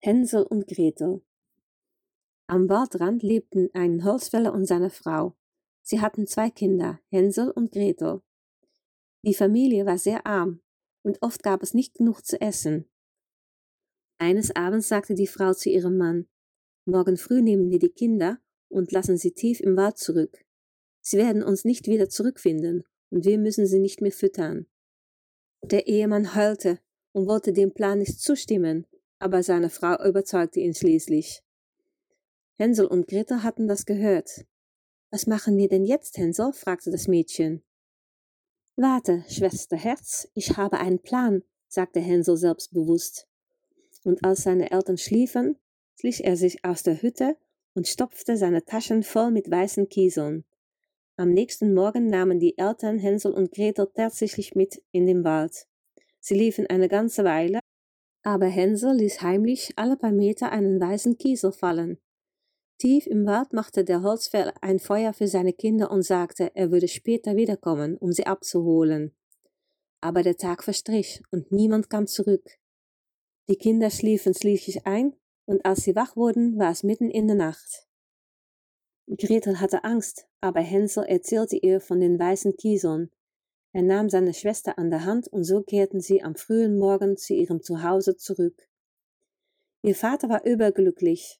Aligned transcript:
Hänsel 0.00 0.44
und 0.44 0.68
Gretel 0.68 1.22
Am 2.46 2.68
Waldrand 2.68 3.22
lebten 3.22 3.70
ein 3.72 4.04
Holzfäller 4.04 4.52
und 4.52 4.66
seine 4.66 4.90
Frau. 4.90 5.34
Sie 5.82 6.00
hatten 6.00 6.26
zwei 6.26 6.50
Kinder, 6.50 7.00
Hänsel 7.08 7.50
und 7.50 7.72
Gretel. 7.72 8.22
Die 9.24 9.34
Familie 9.34 9.86
war 9.86 9.98
sehr 9.98 10.26
arm 10.26 10.60
und 11.02 11.22
oft 11.22 11.42
gab 11.42 11.62
es 11.62 11.74
nicht 11.74 11.94
genug 11.94 12.24
zu 12.24 12.40
essen. 12.40 12.88
Eines 14.18 14.54
Abends 14.54 14.88
sagte 14.88 15.14
die 15.14 15.26
Frau 15.26 15.54
zu 15.54 15.70
ihrem 15.70 15.96
Mann, 15.96 16.28
Morgen 16.84 17.16
früh 17.16 17.42
nehmen 17.42 17.70
wir 17.70 17.80
die 17.80 17.88
Kinder 17.88 18.38
und 18.68 18.92
lassen 18.92 19.16
sie 19.16 19.32
tief 19.32 19.60
im 19.60 19.76
Wald 19.76 19.98
zurück. 19.98 20.44
Sie 21.00 21.18
werden 21.18 21.42
uns 21.42 21.64
nicht 21.64 21.88
wieder 21.88 22.08
zurückfinden 22.08 22.84
und 23.10 23.24
wir 23.24 23.38
müssen 23.38 23.66
sie 23.66 23.80
nicht 23.80 24.00
mehr 24.00 24.12
füttern. 24.12 24.66
Der 25.62 25.88
Ehemann 25.88 26.36
heulte 26.36 26.78
und 27.12 27.26
wollte 27.26 27.52
dem 27.52 27.72
Plan 27.72 27.98
nicht 27.98 28.20
zustimmen, 28.20 28.86
aber 29.18 29.42
seine 29.42 29.70
Frau 29.70 29.96
überzeugte 30.04 30.60
ihn 30.60 30.74
schließlich. 30.74 31.42
Hänsel 32.56 32.86
und 32.86 33.06
Gretel 33.06 33.42
hatten 33.42 33.68
das 33.68 33.86
gehört. 33.86 34.46
Was 35.10 35.26
machen 35.26 35.56
wir 35.56 35.68
denn 35.68 35.84
jetzt, 35.84 36.16
Hänsel? 36.18 36.52
fragte 36.52 36.90
das 36.90 37.06
Mädchen. 37.06 37.62
Warte, 38.76 39.24
Schwester 39.28 39.76
Herz, 39.76 40.28
ich 40.34 40.56
habe 40.56 40.78
einen 40.78 40.98
Plan, 40.98 41.42
sagte 41.68 42.00
Hänsel 42.00 42.36
selbstbewusst. 42.36 43.26
Und 44.04 44.24
als 44.24 44.42
seine 44.42 44.70
Eltern 44.70 44.98
schliefen, 44.98 45.56
schlich 45.98 46.24
er 46.24 46.36
sich 46.36 46.64
aus 46.64 46.82
der 46.82 47.00
Hütte 47.00 47.36
und 47.74 47.88
stopfte 47.88 48.36
seine 48.36 48.64
Taschen 48.64 49.02
voll 49.02 49.30
mit 49.30 49.50
weißen 49.50 49.88
Kieseln. 49.88 50.44
Am 51.16 51.30
nächsten 51.30 51.72
Morgen 51.72 52.08
nahmen 52.08 52.38
die 52.38 52.58
Eltern 52.58 52.98
Hänsel 52.98 53.32
und 53.32 53.50
Gretel 53.50 53.88
tatsächlich 53.94 54.54
mit 54.54 54.82
in 54.92 55.06
den 55.06 55.24
Wald. 55.24 55.66
Sie 56.20 56.34
liefen 56.34 56.66
eine 56.66 56.88
ganze 56.88 57.24
Weile, 57.24 57.60
aber 58.26 58.46
Hänsel 58.46 58.96
ließ 58.96 59.22
heimlich 59.22 59.72
alle 59.76 59.96
paar 59.96 60.10
Meter 60.10 60.50
einen 60.50 60.80
weißen 60.80 61.16
Kiesel 61.16 61.52
fallen. 61.52 61.96
Tief 62.76 63.06
im 63.06 63.24
Wald 63.24 63.52
machte 63.52 63.84
der 63.84 64.02
Holzfäller 64.02 64.52
ein 64.62 64.80
Feuer 64.80 65.12
für 65.12 65.28
seine 65.28 65.52
Kinder 65.52 65.92
und 65.92 66.02
sagte, 66.02 66.50
er 66.56 66.72
würde 66.72 66.88
später 66.88 67.36
wiederkommen, 67.36 67.96
um 67.96 68.10
sie 68.10 68.26
abzuholen. 68.26 69.14
Aber 70.00 70.24
der 70.24 70.36
Tag 70.36 70.64
verstrich 70.64 71.22
und 71.30 71.52
niemand 71.52 71.88
kam 71.88 72.08
zurück. 72.08 72.58
Die 73.48 73.54
Kinder 73.54 73.90
schliefen 73.90 74.34
schließlich 74.34 74.88
ein, 74.88 75.14
und 75.44 75.64
als 75.64 75.84
sie 75.84 75.94
wach 75.94 76.16
wurden, 76.16 76.58
war 76.58 76.72
es 76.72 76.82
mitten 76.82 77.12
in 77.12 77.28
der 77.28 77.36
Nacht. 77.36 77.86
Gretel 79.06 79.60
hatte 79.60 79.84
Angst, 79.84 80.26
aber 80.40 80.62
Hänsel 80.62 81.04
erzählte 81.04 81.58
ihr 81.58 81.80
von 81.80 82.00
den 82.00 82.18
weißen 82.18 82.56
Kieseln, 82.56 83.08
er 83.76 83.82
nahm 83.82 84.08
seine 84.08 84.32
Schwester 84.32 84.78
an 84.78 84.88
der 84.88 85.04
Hand 85.04 85.28
und 85.28 85.44
so 85.44 85.60
kehrten 85.60 86.00
sie 86.00 86.22
am 86.22 86.34
frühen 86.34 86.78
Morgen 86.78 87.18
zu 87.18 87.34
ihrem 87.34 87.60
Zuhause 87.60 88.16
zurück. 88.16 88.70
Ihr 89.82 89.94
Vater 89.94 90.30
war 90.30 90.46
überglücklich. 90.46 91.38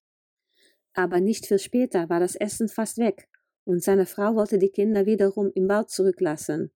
Aber 0.92 1.20
nicht 1.20 1.46
viel 1.46 1.58
später 1.58 2.10
war 2.10 2.20
das 2.20 2.36
Essen 2.36 2.68
fast 2.68 2.98
weg 2.98 3.30
und 3.64 3.82
seine 3.82 4.04
Frau 4.04 4.34
wollte 4.34 4.58
die 4.58 4.68
Kinder 4.68 5.06
wiederum 5.06 5.50
im 5.54 5.66
Wald 5.66 5.88
zurücklassen. 5.88 6.72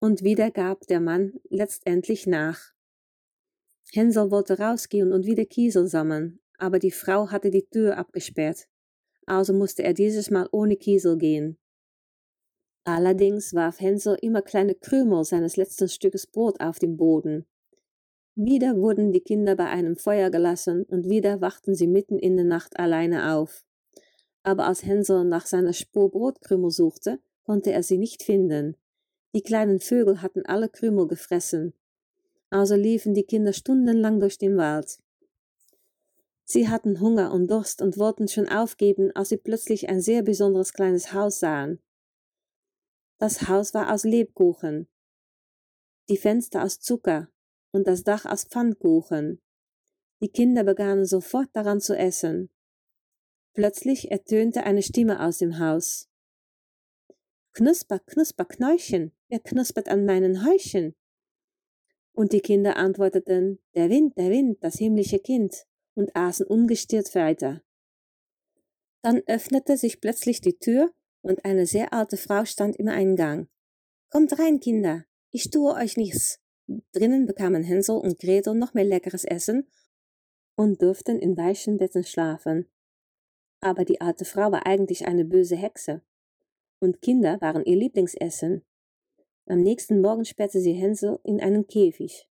Und 0.00 0.22
wieder 0.22 0.50
gab 0.50 0.86
der 0.86 1.00
Mann 1.00 1.32
letztendlich 1.48 2.26
nach. 2.26 2.74
Hänsel 3.90 4.30
wollte 4.30 4.58
rausgehen 4.58 5.14
und 5.14 5.24
wieder 5.24 5.46
Kiesel 5.46 5.86
sammeln, 5.86 6.40
aber 6.58 6.78
die 6.78 6.90
Frau 6.90 7.30
hatte 7.30 7.50
die 7.50 7.64
Tür 7.70 7.96
abgesperrt. 7.96 8.68
Also 9.24 9.54
musste 9.54 9.82
er 9.82 9.94
dieses 9.94 10.30
Mal 10.30 10.46
ohne 10.52 10.76
Kiesel 10.76 11.16
gehen. 11.16 11.58
Allerdings 12.84 13.54
warf 13.54 13.80
Hänsel 13.80 14.18
immer 14.20 14.42
kleine 14.42 14.74
Krümel 14.74 15.24
seines 15.24 15.56
letzten 15.56 15.88
Stückes 15.88 16.26
Brot 16.26 16.60
auf 16.60 16.78
den 16.78 16.98
Boden. 16.98 17.46
Wieder 18.36 18.76
wurden 18.76 19.12
die 19.12 19.20
Kinder 19.22 19.56
bei 19.56 19.66
einem 19.66 19.96
Feuer 19.96 20.30
gelassen 20.30 20.84
und 20.84 21.08
wieder 21.08 21.40
wachten 21.40 21.74
sie 21.74 21.86
mitten 21.86 22.18
in 22.18 22.36
der 22.36 22.44
Nacht 22.44 22.78
alleine 22.78 23.34
auf. 23.34 23.64
Aber 24.42 24.66
als 24.66 24.84
Hänsel 24.84 25.24
nach 25.24 25.46
seiner 25.46 25.72
Spur 25.72 26.10
Brotkrümel 26.10 26.70
suchte, 26.70 27.20
konnte 27.44 27.72
er 27.72 27.82
sie 27.82 27.96
nicht 27.96 28.22
finden. 28.22 28.76
Die 29.34 29.42
kleinen 29.42 29.80
Vögel 29.80 30.20
hatten 30.20 30.44
alle 30.44 30.68
Krümel 30.68 31.06
gefressen. 31.06 31.72
Also 32.50 32.74
liefen 32.74 33.14
die 33.14 33.24
Kinder 33.24 33.52
stundenlang 33.52 34.20
durch 34.20 34.36
den 34.36 34.56
Wald. 34.56 34.98
Sie 36.44 36.68
hatten 36.68 37.00
Hunger 37.00 37.32
und 37.32 37.50
Durst 37.50 37.80
und 37.80 37.98
wollten 37.98 38.28
schon 38.28 38.48
aufgeben, 38.48 39.10
als 39.14 39.30
sie 39.30 39.38
plötzlich 39.38 39.88
ein 39.88 40.02
sehr 40.02 40.22
besonderes 40.22 40.74
kleines 40.74 41.14
Haus 41.14 41.40
sahen. 41.40 41.78
Das 43.24 43.48
Haus 43.48 43.72
war 43.72 43.90
aus 43.90 44.04
Lebkuchen, 44.04 44.86
die 46.10 46.18
Fenster 46.18 46.62
aus 46.62 46.78
Zucker 46.78 47.32
und 47.72 47.86
das 47.86 48.04
Dach 48.04 48.26
aus 48.26 48.44
Pfannkuchen. 48.44 49.40
Die 50.20 50.28
Kinder 50.28 50.62
begannen 50.62 51.06
sofort 51.06 51.48
daran 51.54 51.80
zu 51.80 51.96
essen. 51.96 52.50
Plötzlich 53.54 54.10
ertönte 54.10 54.64
eine 54.64 54.82
Stimme 54.82 55.24
aus 55.24 55.38
dem 55.38 55.58
Haus. 55.58 56.10
Knusper, 57.54 57.98
knusper, 58.00 58.44
Knäuschen, 58.44 59.12
wer 59.30 59.40
knuspert 59.40 59.88
an 59.88 60.04
meinen 60.04 60.44
Häuschen? 60.44 60.94
Und 62.12 62.34
die 62.34 62.42
Kinder 62.42 62.76
antworteten, 62.76 63.58
der 63.74 63.88
Wind, 63.88 64.18
der 64.18 64.28
Wind, 64.28 64.62
das 64.62 64.76
himmlische 64.76 65.18
Kind, 65.18 65.64
und 65.94 66.14
aßen 66.14 66.46
ungestört 66.46 67.14
weiter. 67.14 67.62
Dann 69.00 69.22
öffnete 69.26 69.78
sich 69.78 70.02
plötzlich 70.02 70.42
die 70.42 70.58
Tür 70.58 70.92
und 71.24 71.44
eine 71.44 71.66
sehr 71.66 71.92
alte 71.92 72.16
Frau 72.16 72.44
stand 72.44 72.76
im 72.76 72.88
Eingang. 72.88 73.48
Kommt 74.10 74.38
rein, 74.38 74.60
Kinder, 74.60 75.04
ich 75.30 75.50
tue 75.50 75.74
euch 75.74 75.96
nichts. 75.96 76.40
Drinnen 76.92 77.26
bekamen 77.26 77.64
Hänsel 77.64 77.96
und 77.96 78.18
Gretel 78.18 78.54
noch 78.54 78.74
mehr 78.74 78.84
leckeres 78.84 79.24
Essen 79.24 79.66
und 80.56 80.80
durften 80.82 81.18
in 81.18 81.36
weichen 81.36 81.78
Betten 81.78 82.04
schlafen. 82.04 82.68
Aber 83.60 83.84
die 83.84 84.00
alte 84.00 84.24
Frau 84.24 84.52
war 84.52 84.66
eigentlich 84.66 85.06
eine 85.06 85.24
böse 85.24 85.56
Hexe. 85.56 86.02
Und 86.78 87.00
Kinder 87.00 87.40
waren 87.40 87.64
ihr 87.64 87.76
Lieblingsessen. 87.76 88.62
Am 89.46 89.60
nächsten 89.60 90.00
Morgen 90.00 90.24
sperrte 90.24 90.60
sie 90.60 90.72
Hänsel 90.72 91.18
in 91.24 91.40
einen 91.40 91.66
Käfig. 91.66 92.28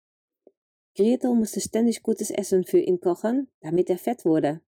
Gretel 0.95 1.33
musste 1.35 1.61
ständig 1.61 2.03
gutes 2.03 2.31
Essen 2.31 2.66
für 2.66 2.79
ihn 2.79 2.99
kochen, 2.99 3.49
damit 3.61 3.89
er 3.89 3.97
fett 3.97 4.25
wurde. 4.25 4.61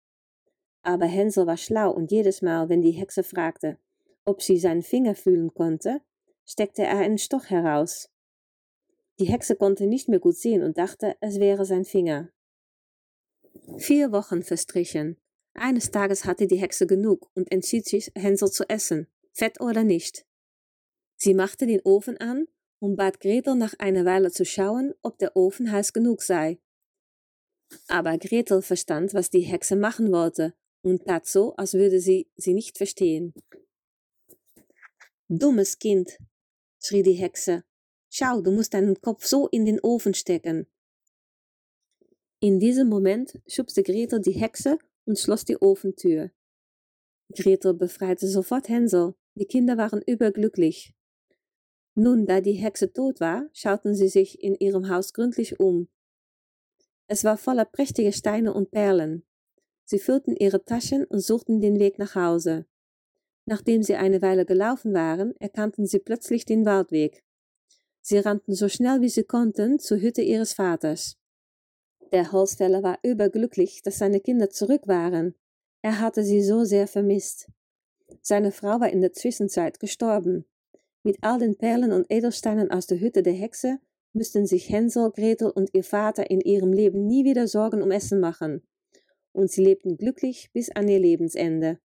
Aber 0.82 1.06
Hänsel 1.06 1.46
war 1.46 1.56
schlau 1.56 1.90
und 1.90 2.10
jedes 2.10 2.42
Mal, 2.42 2.68
wenn 2.68 2.82
die 2.82 2.92
Hexe 2.92 3.22
fragte, 3.22 3.78
ob 4.24 4.42
sie 4.42 4.58
seinen 4.58 4.82
Finger 4.82 5.14
fühlen 5.14 5.52
konnte, 5.54 6.00
steckte 6.44 6.82
er 6.82 6.98
einen 6.98 7.18
Stoch 7.18 7.46
heraus. 7.46 8.08
Die 9.18 9.26
Hexe 9.26 9.56
konnte 9.56 9.86
nicht 9.86 10.08
mehr 10.08 10.20
gut 10.20 10.36
sehen 10.36 10.62
und 10.62 10.78
dachte, 10.78 11.16
es 11.20 11.38
wäre 11.38 11.64
sein 11.64 11.84
Finger. 11.84 12.30
Vier 13.78 14.12
Wochen 14.12 14.42
verstrichen. 14.42 15.16
Eines 15.54 15.90
Tages 15.90 16.24
hatte 16.24 16.46
die 16.46 16.56
Hexe 16.56 16.86
genug 16.86 17.30
und 17.34 17.52
entschied 17.52 17.86
sich, 17.86 18.10
Hänsel 18.14 18.50
zu 18.50 18.68
essen, 18.68 19.06
fett 19.32 19.60
oder 19.60 19.84
nicht. 19.84 20.24
Sie 21.16 21.34
machte 21.34 21.66
den 21.66 21.80
Ofen 21.84 22.16
an 22.18 22.48
und 22.80 22.96
bat 22.96 23.20
Gretel 23.20 23.54
nach 23.54 23.74
einer 23.78 24.04
Weile 24.04 24.30
zu 24.30 24.44
schauen, 24.44 24.94
ob 25.02 25.18
der 25.18 25.36
Ofen 25.36 25.70
heiß 25.70 25.92
genug 25.92 26.22
sei. 26.22 26.58
Aber 27.86 28.18
Gretel 28.18 28.62
verstand, 28.62 29.14
was 29.14 29.30
die 29.30 29.40
Hexe 29.40 29.76
machen 29.76 30.10
wollte 30.10 30.54
und 30.82 31.04
tat 31.04 31.26
so, 31.26 31.54
als 31.56 31.74
würde 31.74 32.00
sie 32.00 32.28
sie 32.36 32.54
nicht 32.54 32.76
verstehen. 32.76 33.34
Dummes 35.34 35.78
Kind, 35.78 36.18
schrie 36.78 37.02
die 37.02 37.14
Hexe. 37.14 37.64
Schau, 38.10 38.42
du 38.42 38.50
musst 38.50 38.74
deinen 38.74 39.00
Kopf 39.00 39.24
so 39.24 39.48
in 39.48 39.64
den 39.64 39.80
Ofen 39.80 40.12
stecken. 40.12 40.66
In 42.38 42.60
diesem 42.60 42.90
Moment 42.90 43.40
schubste 43.46 43.82
Gretel 43.82 44.20
die 44.20 44.32
Hexe 44.32 44.76
und 45.06 45.18
schloss 45.18 45.46
die 45.46 45.56
Ofentür. 45.56 46.32
Gretel 47.34 47.72
befreite 47.72 48.28
sofort 48.28 48.68
Hänsel. 48.68 49.14
Die 49.34 49.46
Kinder 49.46 49.78
waren 49.78 50.02
überglücklich. 50.02 50.94
Nun, 51.94 52.26
da 52.26 52.42
die 52.42 52.52
Hexe 52.52 52.92
tot 52.92 53.18
war, 53.20 53.48
schauten 53.54 53.94
sie 53.94 54.08
sich 54.08 54.42
in 54.42 54.54
ihrem 54.56 54.90
Haus 54.90 55.14
gründlich 55.14 55.58
um. 55.58 55.88
Es 57.06 57.24
war 57.24 57.38
voller 57.38 57.64
prächtiger 57.64 58.12
Steine 58.12 58.52
und 58.52 58.70
Perlen. 58.70 59.24
Sie 59.86 59.98
füllten 59.98 60.36
ihre 60.36 60.62
Taschen 60.62 61.06
und 61.06 61.20
suchten 61.20 61.62
den 61.62 61.78
Weg 61.78 61.98
nach 61.98 62.16
Hause. 62.16 62.66
Nachdem 63.44 63.82
sie 63.82 63.96
eine 63.96 64.22
Weile 64.22 64.44
gelaufen 64.44 64.94
waren, 64.94 65.34
erkannten 65.40 65.86
sie 65.86 65.98
plötzlich 65.98 66.44
den 66.44 66.64
Waldweg. 66.64 67.24
Sie 68.00 68.18
rannten 68.18 68.54
so 68.54 68.68
schnell 68.68 69.00
wie 69.00 69.08
sie 69.08 69.24
konnten 69.24 69.78
zur 69.78 70.00
Hütte 70.00 70.22
ihres 70.22 70.54
Vaters. 70.54 71.16
Der 72.12 72.30
Holzfäller 72.32 72.82
war 72.82 72.98
überglücklich, 73.02 73.82
dass 73.82 73.98
seine 73.98 74.20
Kinder 74.20 74.50
zurück 74.50 74.86
waren. 74.86 75.34
Er 75.80 75.98
hatte 76.00 76.22
sie 76.22 76.42
so 76.42 76.64
sehr 76.64 76.86
vermisst. 76.86 77.48
Seine 78.20 78.52
Frau 78.52 78.80
war 78.80 78.90
in 78.90 79.00
der 79.00 79.12
Zwischenzeit 79.12 79.80
gestorben. 79.80 80.44
Mit 81.02 81.18
all 81.22 81.38
den 81.38 81.56
Perlen 81.56 81.92
und 81.92 82.06
Edelsteinen 82.10 82.70
aus 82.70 82.86
der 82.86 83.00
Hütte 83.00 83.22
der 83.22 83.32
Hexe 83.32 83.78
müssten 84.12 84.46
sich 84.46 84.68
Hänsel, 84.68 85.10
Gretel 85.10 85.50
und 85.50 85.70
ihr 85.72 85.84
Vater 85.84 86.30
in 86.30 86.40
ihrem 86.40 86.72
Leben 86.72 87.06
nie 87.06 87.24
wieder 87.24 87.48
Sorgen 87.48 87.82
um 87.82 87.90
Essen 87.90 88.20
machen. 88.20 88.62
Und 89.32 89.50
sie 89.50 89.64
lebten 89.64 89.96
glücklich 89.96 90.50
bis 90.52 90.70
an 90.70 90.88
ihr 90.88 91.00
Lebensende. 91.00 91.78